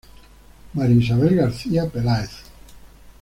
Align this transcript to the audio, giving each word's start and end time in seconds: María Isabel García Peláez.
María 0.73 0.97
Isabel 0.97 1.35
García 1.35 1.87
Peláez. 1.87 2.31